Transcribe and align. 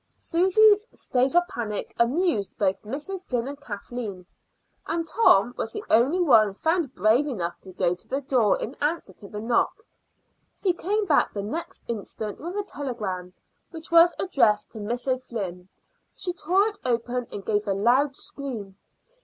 Susy's 0.17 0.87
state 0.91 1.35
of 1.35 1.47
panic 1.47 1.93
amused 1.99 2.57
both 2.57 2.83
Miss 2.83 3.07
O'Flynn 3.07 3.47
and 3.47 3.61
Kathleen, 3.61 4.25
and 4.87 5.07
Tom 5.07 5.53
was 5.57 5.71
the 5.71 5.83
only 5.91 6.19
one 6.19 6.55
found 6.55 6.95
brave 6.95 7.27
enough 7.27 7.61
to 7.61 7.71
go 7.71 7.93
to 7.93 8.07
the 8.07 8.19
door 8.21 8.57
in 8.59 8.73
answer 8.81 9.13
to 9.13 9.27
the 9.27 9.39
knock. 9.39 9.83
He 10.63 10.73
came 10.73 11.05
back 11.05 11.31
the 11.35 11.43
next 11.43 11.83
instant 11.87 12.39
with 12.39 12.55
a 12.55 12.63
telegram, 12.63 13.33
which 13.69 13.91
was 13.91 14.15
addressed 14.17 14.71
to 14.71 14.79
Miss 14.79 15.07
O'Flynn. 15.07 15.69
She 16.15 16.33
tore 16.33 16.63
it 16.69 16.79
open, 16.83 17.27
and 17.31 17.45
gave 17.45 17.67
a 17.67 17.73
loud 17.75 18.15
scream. 18.15 18.77